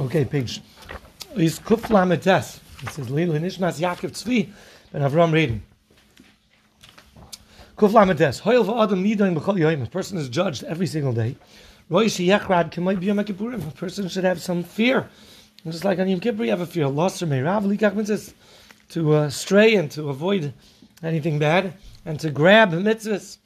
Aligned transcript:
Okay, 0.00 0.24
page. 0.24 0.60
Is 1.36 1.60
Kuf 1.60 1.82
Lametes. 1.82 2.58
This 2.84 2.98
is 2.98 3.10
Lila 3.10 3.38
Nishmas 3.38 3.78
Yaakov 3.78 4.10
Tzvi 4.10 4.50
ben 4.92 5.02
Avram 5.02 5.30
Reden. 5.30 5.60
Kuf. 7.76 7.92
Hoyel 7.92 8.64
v'adam 8.64 9.04
nidayin 9.04 9.38
b'chol 9.38 9.56
yoyim. 9.56 9.84
A 9.84 9.86
person 9.86 10.18
is 10.18 10.28
judged 10.28 10.64
every 10.64 10.88
single 10.88 11.12
day. 11.12 11.36
Roy 11.88 12.06
sheyechrad 12.06 12.72
k'may 12.72 12.96
b'yom 13.00 13.24
kippurim. 13.24 13.68
A 13.68 13.70
person 13.70 14.08
should 14.08 14.24
have 14.24 14.42
some 14.42 14.64
fear. 14.64 15.08
Just 15.64 15.84
like 15.84 16.00
on 16.00 16.08
Yom 16.08 16.18
Kippur, 16.18 16.42
you 16.42 16.50
have 16.50 16.60
a 16.60 16.66
fear. 16.66 16.88
Lost 16.88 17.22
or 17.22 17.26
meirav 17.26 17.62
likach 17.64 17.94
mitzvahs. 17.94 18.32
To 18.90 19.14
uh, 19.14 19.30
stray 19.30 19.76
and 19.76 19.88
to 19.92 20.08
avoid 20.08 20.52
anything 21.04 21.38
bad. 21.38 21.72
And 22.04 22.18
to 22.18 22.30
grab 22.30 22.72
mitzvahs. 22.72 23.38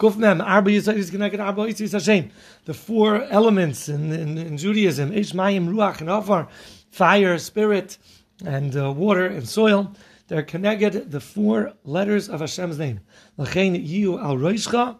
Arba 0.00 0.82
connected 1.10 1.40
arba 1.40 1.72
Hashem. 1.72 2.30
The 2.64 2.74
four 2.74 3.24
elements 3.24 3.88
in, 3.88 4.12
in, 4.12 4.38
in 4.38 4.56
Judaism: 4.56 5.12
ish 5.12 5.32
mayim 5.32 5.68
ruach 5.68 6.00
and 6.00 6.10
afar, 6.10 6.48
fire, 6.90 7.38
spirit, 7.38 7.98
and 8.44 8.76
uh, 8.76 8.92
water 8.92 9.26
and 9.26 9.48
soil. 9.48 9.92
They're 10.28 10.42
connected. 10.42 11.10
The 11.10 11.20
four 11.20 11.72
letters 11.84 12.28
of 12.28 12.40
Hashem's 12.40 12.78
name. 12.78 13.00
Yiu 13.38 14.22
al 14.22 14.36
roishcha. 14.36 14.98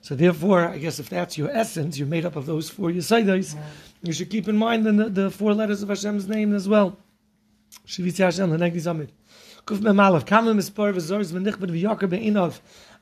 So 0.00 0.16
therefore, 0.16 0.68
I 0.68 0.78
guess 0.78 0.98
if 0.98 1.08
that's 1.08 1.38
your 1.38 1.50
essence, 1.50 1.98
you're 1.98 2.08
made 2.08 2.24
up 2.24 2.34
of 2.34 2.46
those 2.46 2.68
four 2.68 2.90
yisayis. 2.90 3.56
You 4.02 4.12
should 4.12 4.28
keep 4.28 4.48
in 4.48 4.56
mind 4.56 4.84
the, 4.86 4.92
the 5.08 5.30
four 5.30 5.54
letters 5.54 5.82
of 5.82 5.88
Hashem's 5.88 6.26
name 6.28 6.52
as 6.52 6.68
well. 6.68 6.98
Shivitzi 7.86 8.24
Hashem, 8.24 8.50
zamid. 8.50 9.10
Kuf. 9.68 9.82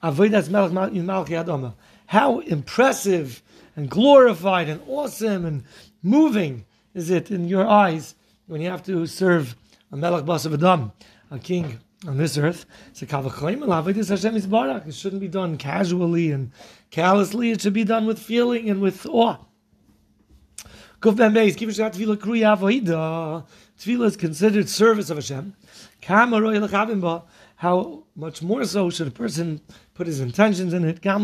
Avodas 0.03 0.51
Melech 0.51 0.73
Malchi 0.73 1.45
Adama. 1.45 1.75
How 2.07 2.41
impressive 2.41 3.43
and 3.77 3.89
glorified 3.89 4.69
and 4.69 4.81
awesome 4.87 5.45
and 5.45 5.65
moving 6.03 6.67
is 6.93 7.09
it 7.11 7.31
in 7.31 7.47
your 7.49 7.67
eyes 7.67 8.15
when 8.47 8.61
you 8.61 8.69
have 8.69 8.83
to 8.85 9.07
serve 9.07 9.55
a 9.93 9.97
Melech 9.97 10.25
Bas 10.25 10.45
of 10.45 10.55
Adam, 10.55 10.93
a 11.31 11.39
king 11.39 11.79
on 12.07 12.17
this 12.17 12.37
earth. 12.37 12.67
It 13.01 13.09
shouldn't 14.95 15.21
be 15.21 15.29
done 15.29 15.57
casually 15.57 16.33
and 16.33 16.51
callously. 16.91 17.51
It 17.53 17.61
should 17.61 17.73
be 17.73 17.85
done 17.85 18.07
with 18.07 18.19
feeling 18.19 18.69
and 18.69 18.81
with 18.81 19.07
awe. 19.07 19.39
Tefillah 23.79 24.07
is 24.07 24.17
considered 24.17 24.69
service 24.69 25.11
of 25.11 25.19
Hashem. 25.19 25.55
How 27.57 28.05
much 28.17 28.43
more 28.43 28.65
so 28.65 28.91
should 28.91 29.09
a 29.09 29.11
person 29.11 29.61
put 29.95 30.07
his 30.07 30.21
intentions 30.21 30.73
in 30.73 30.85
it? 30.85 31.03
Just 31.03 31.19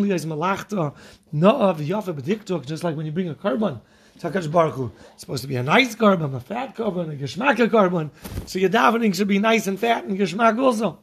like 2.85 2.97
when 2.97 3.07
you 3.07 3.13
bring 3.13 3.29
a 3.29 3.35
korban. 3.35 3.81
It's 4.15 4.23
supposed 5.17 5.43
to 5.43 5.49
be 5.49 5.57
a 5.57 5.63
nice 5.63 5.97
korban, 5.97 6.35
a 6.35 6.41
fat 6.41 6.77
korban, 6.77 7.11
a 7.13 7.17
geschmack 7.17 7.57
korban. 7.71 8.11
So 8.47 8.59
your 8.59 8.69
davening 8.69 9.15
should 9.15 9.29
be 9.29 9.39
nice 9.39 9.67
and 9.67 9.79
fat 9.79 10.05
and 10.05 10.19
geschmack 10.19 10.61
also. 10.61 10.99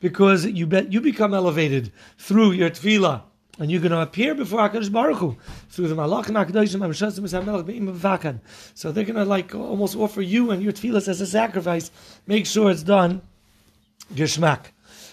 Because 0.00 0.46
you 0.46 0.66
bet 0.66 0.92
you 0.92 1.00
become 1.00 1.34
elevated 1.34 1.92
through 2.16 2.52
your 2.52 2.70
tefillah 2.70 3.22
and 3.58 3.70
you're 3.70 3.80
going 3.80 3.92
to 3.92 4.00
appear 4.00 4.34
before 4.34 4.60
Hakadosh 4.60 4.90
Baruch 4.90 5.18
Hu 5.18 5.36
through 5.68 5.88
the 5.88 5.94
Be'im 5.94 7.94
Vakan. 7.94 8.40
So 8.74 8.92
they're 8.92 9.04
going 9.04 9.16
to 9.16 9.24
like 9.24 9.54
almost 9.54 9.96
offer 9.96 10.22
you 10.22 10.50
and 10.50 10.62
your 10.62 10.72
tefillas 10.72 11.08
as 11.08 11.20
a 11.20 11.26
sacrifice. 11.26 11.90
Make 12.26 12.46
sure 12.46 12.70
it's 12.70 12.82
done. 12.82 13.22
Geshmak. 14.14 14.66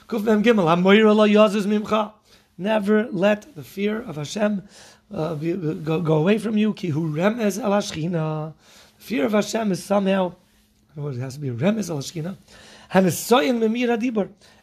Kuf 0.07 0.23
Mem 0.23 0.43
Gimel 0.43 0.65
Hamoira 0.65 1.15
Lo 1.15 1.27
Yazuz 1.27 1.65
Mimcha. 1.65 2.13
Never 2.57 3.07
let 3.11 3.53
the 3.55 3.63
fear 3.63 4.01
of 4.01 4.15
Hashem 4.15 4.63
uh, 5.13 5.35
go, 5.35 6.01
go, 6.01 6.13
away 6.15 6.37
from 6.37 6.57
you. 6.57 6.73
Ki 6.73 6.89
Hu 6.89 7.13
Remez 7.13 7.61
El 7.61 7.71
Hashchina. 7.71 8.53
Fear 8.97 9.25
of 9.25 9.33
Hashem 9.33 9.71
is 9.71 9.83
somehow. 9.83 10.35
It 10.95 11.17
has 11.17 11.35
to 11.35 11.41
be 11.41 11.49
Remez 11.49 11.89
El 11.89 11.97
Hashchina. 11.97 12.38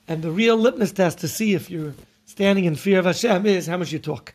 And 0.08 0.22
the 0.22 0.30
real 0.30 0.56
litmus 0.56 0.92
test 0.92 1.18
to 1.18 1.28
see 1.28 1.54
if 1.54 1.70
you're 1.70 1.94
standing 2.24 2.64
in 2.64 2.76
fear 2.76 2.98
of 2.98 3.04
Hashem 3.04 3.44
is 3.44 3.66
how 3.66 3.76
much 3.76 3.92
you 3.92 3.98
talk. 3.98 4.34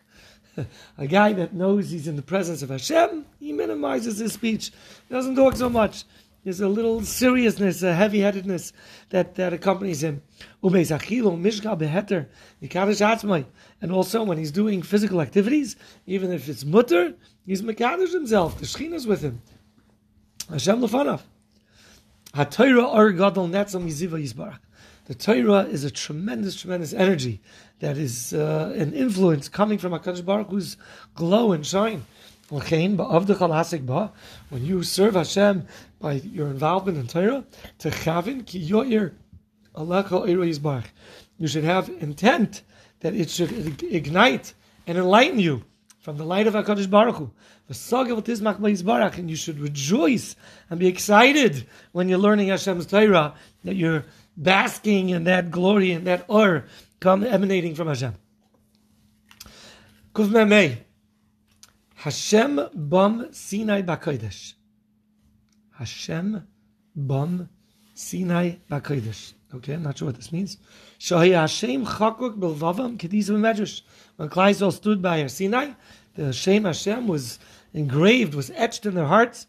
A 0.97 1.07
guy 1.07 1.34
that 1.34 1.53
knows 1.53 1.90
he's 1.90 2.07
in 2.07 2.16
the 2.16 2.22
presence 2.22 2.62
of 2.62 2.69
Hashem, 2.69 3.25
he 3.40 3.51
minimizes 3.53 4.19
his 4.19 4.34
speech. 4.34 4.72
He 5.07 5.13
doesn't 5.13 5.35
talk 5.35 5.56
so 5.56 5.69
much. 5.69 6.03
There's 6.44 6.62
a 6.62 6.69
little 6.69 7.01
seriousness, 7.01 7.84
a 7.84 7.94
heavy-headedness 7.94 8.72
that, 9.09 9.35
that 9.35 9.51
accompanies 9.51 10.01
him. 10.01 10.22
And 10.62 10.73
also 13.91 14.23
when 14.23 14.38
he's 14.38 14.51
doing 14.51 14.81
physical 14.81 15.22
activities, 15.22 15.75
even 16.06 16.31
if 16.31 16.47
it's 16.47 16.63
mutter, 16.63 17.16
he's 17.46 17.62
mekadosh 17.62 18.13
himself. 18.13 18.57
The 18.59 18.66
Shekhinah 18.66 18.94
is 18.94 19.06
with 19.06 19.22
him. 19.22 19.41
Hashem 20.50 20.79
lefanav. 20.79 21.19
HaTorah 22.34 22.94
or 22.94 23.12
gadol 23.12 23.50
netzam 23.50 23.85
yiziva 23.85 24.17
yizbarach. 24.22 24.59
The 25.07 25.16
Torah 25.16 25.63
is 25.63 25.85
a 25.85 25.90
tremendous, 25.90 26.59
tremendous 26.59 26.91
energy 26.91 27.40
that 27.79 27.97
is 27.97 28.34
uh, 28.34 28.73
an 28.75 28.91
influence 28.91 29.47
coming 29.47 29.78
from 29.78 29.94
HaKadosh 29.94 30.25
Baruch 30.25 30.50
Hu's 30.50 30.75
glow 31.16 31.53
and 31.53 31.66
shine. 31.66 32.06
When 32.50 32.66
you 34.66 34.84
serve 34.84 35.13
Hashem 35.13 35.66
by 36.01 36.12
your 36.12 36.47
involvement 36.47 36.97
in 36.97 37.07
Torah, 37.07 37.46
to 37.79 37.90
chavin 37.90 38.46
ki 38.46 38.69
yoir 38.69 39.13
you 41.38 41.47
should 41.47 41.63
have 41.63 41.88
intent 41.88 42.63
that 43.00 43.13
it 43.13 43.29
should 43.29 43.81
ignite 43.84 44.53
and 44.85 44.97
enlighten 44.97 45.40
you 45.40 45.63
from 46.00 46.17
the 46.17 46.25
light 46.25 46.47
of 46.47 46.53
HaKadosh 46.53 46.90
Baruch 46.90 47.16
Hu. 47.16 47.31
And 49.17 49.29
you 49.29 49.35
should 49.38 49.59
rejoice 49.59 50.35
and 50.69 50.79
be 50.79 50.88
excited 50.88 51.66
when 51.94 52.09
you're 52.09 52.17
learning 52.17 52.50
Hashem's 52.50 52.85
Torah, 52.85 53.35
that 53.63 53.75
you're 53.75 54.03
basking 54.38 55.09
in 55.09 55.24
that 55.25 55.52
glory 55.52 55.92
and 55.92 56.08
that 56.08 56.25
or 56.28 56.66
come 57.00 57.24
emanating 57.24 57.75
from 57.75 57.88
Hashem. 57.88 58.14
Kuf. 60.14 60.78
Hashem 61.96 62.70
bam 62.74 63.28
Sinai 63.31 63.81
bakodesh. 63.81 64.53
Hashem 65.78 66.47
bam 66.96 67.50
Sinai 67.96 68.56
bakodesh. 68.70 69.34
Okay, 69.53 69.74
I'm 69.74 69.84
not 69.84 69.97
sure 69.97 70.08
what 70.08 70.16
this 70.16 70.31
means. 70.31 70.58
Shahi 71.00 71.34
Hashem 71.34 71.86
chakuk 71.86 72.38
belvavam 72.38 72.97
kedizim 72.97 73.40
medrash. 73.40 73.81
When 74.18 74.30
Klal 74.30 74.52
Yisroel 74.52 74.74
stood 74.74 75.02
by 75.02 75.20
Har 75.20 75.28
Sinai, 75.28 75.72
the 76.16 76.26
Hashem 76.26 76.66
Hashem 76.66 77.08
was 77.08 77.40
engraved, 77.74 78.36
was 78.36 78.52
etched 78.52 78.86
in 78.86 78.94
their 78.94 79.06
hearts. 79.06 79.47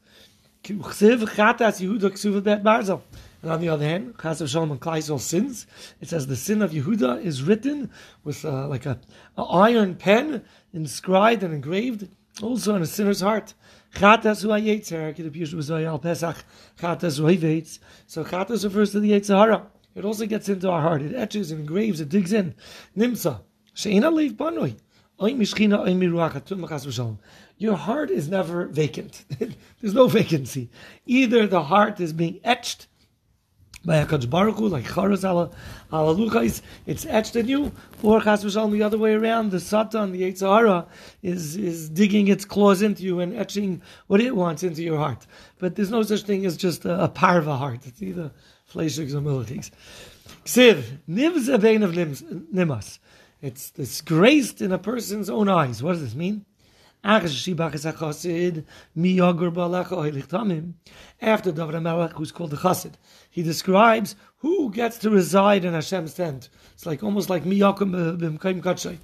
Chatas 0.65 1.81
Yehuda 1.81 2.11
ksuv 2.11 2.43
bet 2.43 2.63
barzel. 2.63 3.03
And 3.43 3.53
on 3.53 3.61
the 3.61 3.69
other 3.69 3.85
hand, 3.85 4.15
Chas 4.21 4.43
v'shalom 4.43 4.73
and 4.73 5.21
sins. 5.21 5.67
It 6.01 6.09
says 6.09 6.27
the 6.27 6.35
sin 6.35 6.61
of 6.61 6.73
Yehuda 6.73 7.23
is 7.23 7.43
written 7.43 7.91
with 8.25 8.45
uh, 8.45 8.67
like 8.67 8.85
a, 8.85 8.99
a, 9.37 9.43
iron 9.43 9.95
pen 9.95 10.45
inscribed 10.73 11.45
and 11.45 11.55
engraved, 11.55 12.09
also 12.43 12.75
in 12.75 12.83
a 12.83 12.87
sinner's 12.87 13.21
heart. 13.21 13.55
So 13.95 14.01
chatas 14.01 14.45
refers 18.65 18.91
to 18.93 19.01
the 19.01 19.11
Yetzer 19.13 19.37
Hara. 19.37 19.67
It 19.95 20.05
also 20.05 20.27
gets 20.27 20.49
into 20.49 20.69
our 20.71 20.83
heart. 20.83 21.03
It 21.03 21.15
etches 21.15 21.51
and 21.51 21.61
engraves. 21.61 22.01
It 22.01 22.09
digs 22.09 22.33
in. 22.33 22.55
Nimsa 22.97 23.41
sheina 23.75 24.13
banoi. 24.37 24.77
Your 27.59 27.77
heart 27.77 28.11
is 28.11 28.29
never 28.29 28.67
vacant. 28.67 29.25
There's 29.81 29.95
no 29.95 30.07
vacancy. 30.07 30.71
Either 31.07 31.49
the 31.49 31.65
heart 31.65 31.99
is 31.99 32.13
being 32.13 32.39
etched 32.45 32.87
by 33.85 34.05
Hakadosh 34.05 34.29
Baruch 34.29 34.57
Hu, 34.57 34.69
like 34.69 34.85
Charas 34.85 35.25
ala 35.25 35.51
Luchais, 35.91 36.63
it's 36.87 37.07
etched 37.07 37.37
in 37.37 37.49
you, 37.49 37.73
or 38.03 38.21
Chas 38.21 38.45
v'shalom 38.45 38.73
the 38.73 38.83
other 38.83 38.99
way 38.99 39.15
around. 39.15 39.51
The 39.51 39.61
Satan, 39.61 40.13
the 40.13 40.23
Yetzer 40.23 40.49
Hara, 40.49 40.87
is 41.23 41.57
is 41.57 41.89
digging 41.89 42.29
its 42.29 42.45
claws 42.45 42.83
into 42.83 43.03
you 43.03 43.21
and 43.21 43.35
etching 43.37 43.83
what 44.07 44.21
it 44.21 44.35
wants 44.35 44.63
into 44.63 44.83
your 44.83 44.99
heart. 44.99 45.27
But 45.59 45.77
there's 45.77 45.91
no 45.91 46.03
such 46.03 46.23
thing 46.23 46.45
as 46.45 46.57
just 46.57 46.85
a, 46.85 47.05
a 47.05 47.09
parva 47.09 47.57
heart. 47.57 47.87
It's 47.87 48.03
either 48.03 48.31
fleishigs 48.73 49.15
or 49.15 49.21
milchigs. 49.21 49.71
Ksiv 50.45 50.83
nivz 51.09 51.53
of 51.53 51.63
nimas. 51.63 52.99
It's 53.41 53.71
disgraced 53.71 54.61
in 54.61 54.73
a 54.73 54.79
person's 54.79 55.31
own 55.31 55.49
eyes. 55.49 55.83
What 55.83 55.93
does 55.93 56.03
this 56.03 56.15
mean? 56.15 56.45
After 57.05 57.29
David 61.53 61.81
Melech, 61.81 62.13
who's 62.13 62.33
called 62.33 62.51
the 62.51 62.57
Chassid, 62.57 62.95
he 63.31 63.43
describes 63.43 64.17
who 64.39 64.71
gets 64.71 64.99
to 64.99 65.11
reside 65.11 65.65
in 65.65 65.75
Hashem's 65.75 66.15
tent. 66.15 66.49
It's 66.73 66.87
like 66.87 67.03
almost 67.03 67.31
like 67.31 67.45
Miyakum 67.45 68.39
Katshay. 68.39 68.99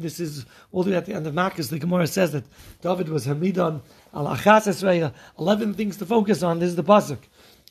This 0.00 0.18
is 0.18 0.44
all 0.72 0.82
the 0.82 0.90
way 0.90 0.96
at 0.96 1.06
the 1.06 1.14
end 1.14 1.26
of 1.26 1.34
Makkah. 1.34 1.62
The 1.62 1.78
Gemara 1.78 2.06
says 2.08 2.32
that 2.32 2.44
David 2.80 3.08
was 3.08 3.26
Hamidon 3.26 3.80
al. 4.12 5.12
Eleven 5.38 5.74
things 5.74 5.96
to 5.98 6.06
focus 6.06 6.42
on. 6.42 6.58
This 6.58 6.70
is 6.70 6.76
the 6.76 6.82
pasuk. 6.82 7.18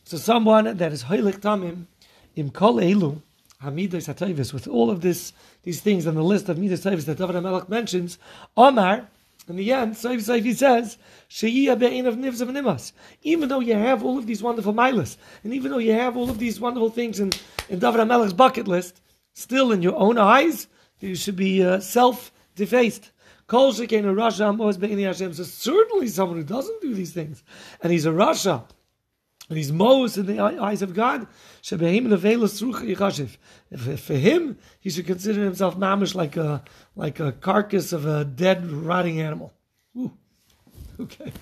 So 0.06 0.18
someone 0.18 0.78
that 0.78 0.94
is 0.94 1.04
Hoilich 1.04 1.40
Tamim 1.40 1.88
im 2.36 2.50
Kol 2.50 2.76
Elu 2.76 3.22
Hamidas 3.64 4.14
Hatavis, 4.14 4.54
with 4.54 4.68
all 4.68 4.90
of 4.90 5.02
this, 5.02 5.34
these 5.64 5.82
things 5.82 6.06
on 6.06 6.16
the 6.16 6.24
list 6.24 6.50
of 6.50 6.58
Midas 6.58 6.86
Hatavis 6.86 7.06
that 7.06 7.18
David 7.18 7.36
HaMelech 7.36 7.70
mentions, 7.70 8.18
Omar, 8.56 9.08
in 9.48 9.56
the 9.58 9.74
end, 9.74 9.96
Saif 9.96 10.18
Saif 10.18 10.44
he 10.44 10.54
says, 10.54 10.98
Sheiyah 11.30 11.78
be'in 11.78 12.06
of 12.06 12.16
nivs 12.16 12.42
of 12.42 12.48
nimas. 12.50 12.94
Even 13.24 13.50
though 13.50 13.60
you 13.60 13.74
have 13.74 14.04
all 14.04 14.18
of 14.18 14.26
these 14.26 14.42
wonderful 14.42 14.74
milas, 14.74 15.18
and 15.44 15.54
even 15.54 15.72
though 15.72 15.80
you 15.80 15.94
have 15.94 16.16
all 16.16 16.30
of 16.30 16.40
these 16.40 16.60
wonderful 16.60 16.90
things 16.90 17.20
in, 17.20 17.32
in 17.70 17.80
David 17.80 18.00
HaMelech's 18.00 18.34
bucket 18.34 18.68
list, 18.68 19.02
still 19.34 19.72
in 19.72 19.82
your 19.82 19.98
own 19.98 20.18
eyes, 20.18 20.68
you 21.00 21.16
should 21.16 21.36
be 21.36 21.64
uh, 21.64 21.80
self-defaced. 21.80 23.12
Kol 23.48 23.74
shekein 23.74 24.06
a 24.06 24.14
Rasha 24.14 25.06
Hashem. 25.06 25.34
So 25.34 25.44
certainly 25.44 26.08
someone 26.08 26.38
who 26.38 26.44
doesn't 26.44 26.82
do 26.82 26.94
these 26.94 27.12
things, 27.12 27.44
and 27.82 27.92
he's 27.92 28.06
a 28.06 28.12
Rasha, 28.12 28.64
and 29.50 29.58
he's 29.58 29.72
most 29.72 30.18
in 30.18 30.26
the 30.26 30.40
eyes 30.40 30.82
of 30.82 30.94
God, 30.94 31.28
for 31.64 31.78
him, 34.14 34.58
he 34.80 34.90
should 34.90 35.06
consider 35.06 35.44
himself 35.44 35.78
mamish 35.78 36.16
like 36.16 36.38
a 36.38 36.64
like 36.96 37.20
a 37.20 37.32
carcass 37.32 37.94
of 37.94 38.06
a 38.06 38.24
dead, 38.24 38.70
rotting 38.70 39.20
animal. 39.20 39.54
Ooh. 39.98 40.12
Okay. 41.00 41.34